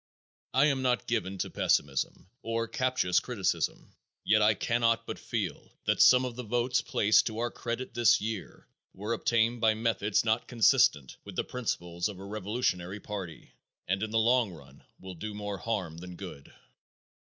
I 0.55 0.65
am 0.65 0.81
not 0.81 1.05
given 1.05 1.37
to 1.37 1.51
pessimism, 1.51 2.27
or 2.41 2.67
captious 2.67 3.19
criticism, 3.19 3.77
and 3.81 3.93
yet 4.25 4.41
I 4.41 4.55
cannot 4.55 5.05
but 5.05 5.19
feel 5.19 5.71
that 5.85 6.01
some 6.01 6.25
of 6.25 6.35
the 6.35 6.41
votes 6.41 6.81
placed 6.81 7.27
to 7.27 7.37
our 7.37 7.51
credit 7.51 7.93
this 7.93 8.19
year 8.19 8.67
were 8.95 9.13
obtained 9.13 9.61
by 9.61 9.75
methods 9.75 10.25
not 10.25 10.47
consistent 10.47 11.17
with 11.23 11.35
the 11.35 11.43
principles 11.43 12.07
of 12.07 12.17
a 12.17 12.25
revolutionary 12.25 12.99
party, 12.99 13.51
and 13.87 14.01
in 14.01 14.09
the 14.09 14.17
long 14.17 14.49
run 14.51 14.83
will 14.99 15.13
do 15.13 15.35
more 15.35 15.59
harm 15.59 15.97
than 15.99 16.15
good. 16.15 16.51